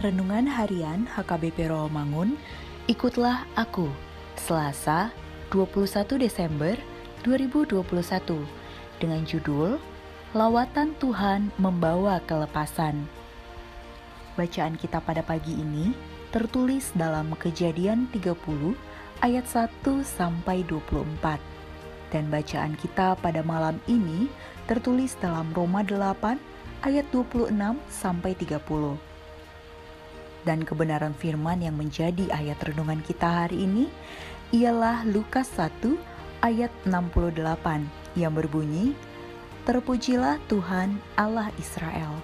Renungan 0.00 0.48
Harian 0.48 1.04
HKBP 1.12 1.68
Rawamangun, 1.68 2.40
ikutlah 2.88 3.44
aku, 3.52 3.84
Selasa 4.32 5.12
21 5.52 6.16
Desember 6.16 6.72
2021, 7.20 7.84
dengan 8.96 9.20
judul 9.28 9.76
Lawatan 10.32 10.96
Tuhan 10.96 11.52
Membawa 11.60 12.16
Kelepasan. 12.24 13.04
Bacaan 14.40 14.80
kita 14.80 15.04
pada 15.04 15.20
pagi 15.20 15.60
ini 15.60 15.92
tertulis 16.32 16.96
dalam 16.96 17.36
Kejadian 17.36 18.08
30 18.08 18.72
ayat 19.20 19.44
1 19.44 19.84
sampai 20.00 20.64
24. 20.64 21.36
Dan 22.08 22.32
bacaan 22.32 22.72
kita 22.80 23.20
pada 23.20 23.44
malam 23.44 23.76
ini 23.84 24.32
tertulis 24.64 25.12
dalam 25.20 25.52
Roma 25.52 25.84
8 25.84 26.40
ayat 26.88 27.04
26 27.12 27.52
sampai 27.92 28.32
30. 28.32 29.09
Dan 30.44 30.64
kebenaran 30.64 31.12
firman 31.12 31.60
yang 31.60 31.76
menjadi 31.76 32.32
ayat 32.32 32.56
renungan 32.64 33.04
kita 33.04 33.44
hari 33.44 33.68
ini 33.68 33.92
ialah 34.56 35.04
Lukas 35.04 35.52
1 35.60 35.94
ayat 36.40 36.72
68 36.88 38.16
yang 38.16 38.32
berbunyi, 38.32 38.96
Terpujilah 39.68 40.40
Tuhan 40.48 40.96
Allah 41.20 41.52
Israel, 41.60 42.16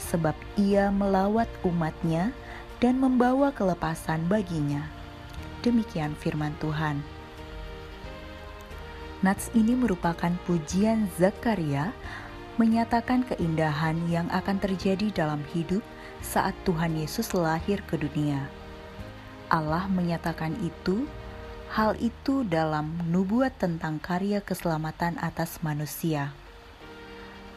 sebab 0.00 0.32
ia 0.56 0.88
melawat 0.88 1.46
umatnya 1.60 2.32
dan 2.80 2.96
membawa 2.96 3.52
kelepasan 3.52 4.24
baginya. 4.26 4.88
Demikian 5.60 6.16
firman 6.16 6.56
Tuhan. 6.56 7.04
Nats 9.20 9.52
ini 9.52 9.76
merupakan 9.76 10.32
pujian 10.48 11.04
Zakaria 11.20 11.92
menyatakan 12.56 13.20
keindahan 13.28 14.00
yang 14.08 14.24
akan 14.32 14.56
terjadi 14.56 15.12
dalam 15.12 15.44
hidup 15.52 15.84
saat 16.20 16.52
Tuhan 16.68 16.96
Yesus 16.96 17.32
lahir 17.32 17.80
ke 17.88 17.96
dunia. 17.96 18.46
Allah 19.50 19.90
menyatakan 19.90 20.54
itu, 20.62 21.08
hal 21.74 21.98
itu 21.98 22.46
dalam 22.46 22.94
nubuat 23.10 23.58
tentang 23.58 23.98
karya 23.98 24.38
keselamatan 24.38 25.18
atas 25.18 25.58
manusia. 25.64 26.30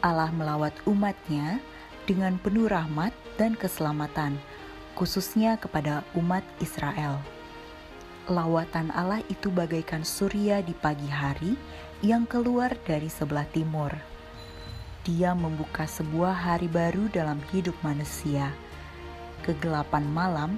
Allah 0.02 0.28
melawat 0.34 0.74
umatnya 0.84 1.62
dengan 2.04 2.36
penuh 2.36 2.68
rahmat 2.68 3.14
dan 3.40 3.56
keselamatan, 3.56 4.36
khususnya 4.98 5.56
kepada 5.56 6.02
umat 6.18 6.44
Israel. 6.60 7.22
Lawatan 8.28 8.88
Allah 8.92 9.20
itu 9.28 9.52
bagaikan 9.52 10.02
surya 10.02 10.64
di 10.64 10.72
pagi 10.72 11.08
hari 11.08 11.56
yang 12.00 12.24
keluar 12.24 12.72
dari 12.88 13.12
sebelah 13.12 13.44
timur 13.52 14.13
dia 15.04 15.36
membuka 15.36 15.84
sebuah 15.84 16.32
hari 16.32 16.64
baru 16.64 17.12
dalam 17.12 17.36
hidup 17.52 17.76
manusia. 17.84 18.48
Kegelapan 19.44 20.08
malam, 20.08 20.56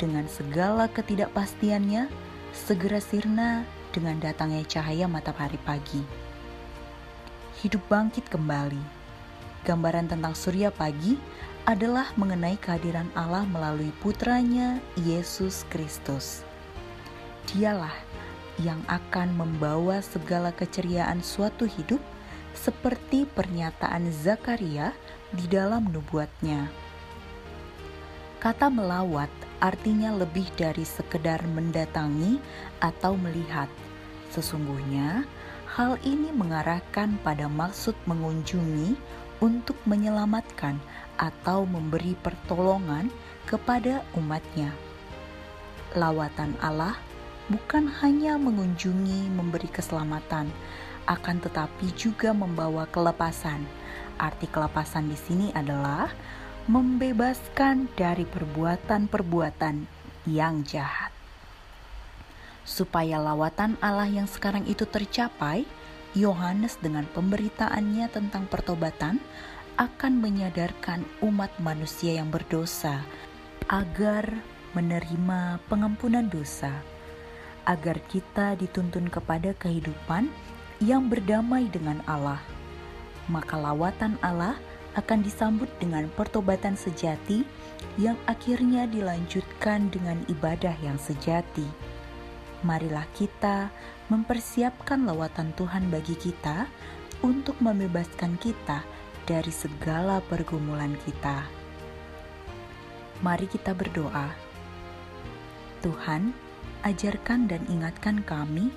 dengan 0.00 0.24
segala 0.32 0.88
ketidakpastiannya, 0.88 2.08
segera 2.56 3.04
sirna 3.04 3.68
dengan 3.92 4.16
datangnya 4.16 4.64
cahaya 4.64 5.04
matahari 5.04 5.60
pagi. 5.60 6.00
Hidup 7.60 7.84
bangkit 7.92 8.24
kembali. 8.32 8.80
Gambaran 9.68 10.08
tentang 10.08 10.32
surya 10.32 10.72
pagi 10.72 11.20
adalah 11.68 12.08
mengenai 12.16 12.56
kehadiran 12.56 13.12
Allah 13.12 13.44
melalui 13.44 13.92
putranya 14.00 14.80
Yesus 15.04 15.68
Kristus. 15.68 16.40
Dialah 17.52 17.92
yang 18.56 18.80
akan 18.88 19.36
membawa 19.36 20.00
segala 20.00 20.48
keceriaan 20.48 21.20
suatu 21.20 21.68
hidup 21.68 22.00
seperti 22.56 23.28
pernyataan 23.28 24.08
Zakaria 24.10 24.96
di 25.30 25.44
dalam 25.46 25.92
nubuatnya. 25.92 26.66
Kata 28.40 28.72
melawat 28.72 29.28
artinya 29.60 30.12
lebih 30.12 30.48
dari 30.56 30.84
sekedar 30.84 31.40
mendatangi 31.52 32.40
atau 32.80 33.16
melihat. 33.16 33.68
Sesungguhnya, 34.32 35.24
hal 35.76 36.00
ini 36.04 36.32
mengarahkan 36.32 37.16
pada 37.20 37.48
maksud 37.48 37.96
mengunjungi 38.08 38.96
untuk 39.40 39.76
menyelamatkan 39.84 40.80
atau 41.16 41.64
memberi 41.64 42.16
pertolongan 42.20 43.08
kepada 43.48 44.04
umatnya. 44.16 44.72
Lawatan 45.96 46.56
Allah 46.60 46.96
bukan 47.46 47.86
hanya 48.02 48.34
mengunjungi 48.38 49.30
memberi 49.30 49.70
keselamatan, 49.70 50.50
akan 51.06 51.36
tetapi 51.38 51.94
juga 51.94 52.34
membawa 52.34 52.90
kelepasan. 52.90 53.62
Arti 54.16 54.48
kelepasan 54.48 55.12
di 55.12 55.18
sini 55.18 55.46
adalah 55.52 56.10
membebaskan 56.66 57.86
dari 57.94 58.26
perbuatan-perbuatan 58.26 59.86
yang 60.26 60.66
jahat. 60.66 61.14
Supaya 62.66 63.22
lawatan 63.22 63.78
Allah 63.78 64.10
yang 64.10 64.26
sekarang 64.26 64.66
itu 64.66 64.82
tercapai, 64.82 65.62
Yohanes 66.18 66.80
dengan 66.82 67.06
pemberitaannya 67.14 68.10
tentang 68.10 68.50
pertobatan 68.50 69.22
akan 69.76 70.18
menyadarkan 70.18 71.04
umat 71.22 71.52
manusia 71.60 72.16
yang 72.18 72.32
berdosa 72.32 73.04
agar 73.68 74.40
menerima 74.72 75.60
pengampunan 75.68 76.26
dosa, 76.26 76.72
agar 77.66 77.98
kita 78.06 78.54
dituntun 78.56 79.10
kepada 79.10 79.52
kehidupan 79.58 80.30
yang 80.80 81.10
berdamai 81.10 81.66
dengan 81.68 82.00
Allah, 82.06 82.40
maka 83.26 83.58
lawatan 83.58 84.16
Allah 84.22 84.54
akan 84.96 85.20
disambut 85.20 85.68
dengan 85.76 86.08
pertobatan 86.16 86.72
sejati 86.72 87.44
yang 88.00 88.16
akhirnya 88.24 88.88
dilanjutkan 88.88 89.92
dengan 89.92 90.24
ibadah 90.32 90.72
yang 90.80 90.96
sejati. 90.96 91.68
Marilah 92.64 93.04
kita 93.12 93.68
mempersiapkan 94.08 95.04
lawatan 95.04 95.52
Tuhan 95.52 95.92
bagi 95.92 96.16
kita 96.16 96.64
untuk 97.20 97.60
membebaskan 97.60 98.40
kita 98.40 98.80
dari 99.28 99.52
segala 99.52 100.24
pergumulan 100.24 100.96
kita. 101.04 101.44
Mari 103.20 103.48
kita 103.48 103.72
berdoa. 103.76 104.32
Tuhan, 105.84 106.32
ajarkan 106.86 107.50
dan 107.50 107.66
ingatkan 107.66 108.22
kami 108.22 108.70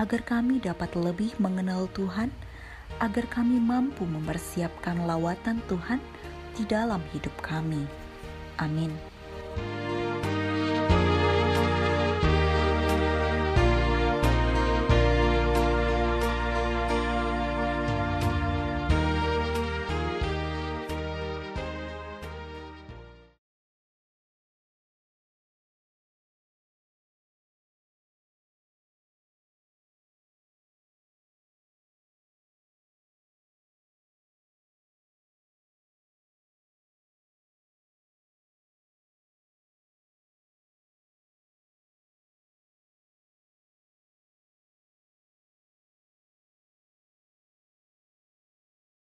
agar 0.00 0.24
kami 0.24 0.64
dapat 0.64 0.96
lebih 0.96 1.36
mengenal 1.36 1.84
Tuhan, 1.92 2.32
agar 3.04 3.28
kami 3.28 3.60
mampu 3.60 4.08
mempersiapkan 4.08 5.04
lawatan 5.04 5.60
Tuhan 5.68 6.00
di 6.56 6.64
dalam 6.64 7.04
hidup 7.12 7.36
kami. 7.44 7.84
Amin. 8.56 8.96